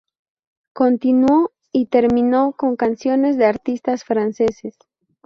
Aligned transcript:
Continuó 0.73 1.51
y 1.71 1.85
terminó 1.85 2.53
con 2.53 2.75
canciones 2.75 3.37
de 3.37 3.45
artistas 3.45 4.03
franceses. 4.03 4.73